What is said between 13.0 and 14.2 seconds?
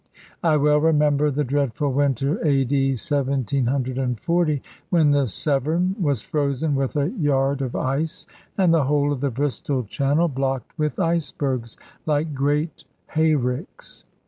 hay ricks.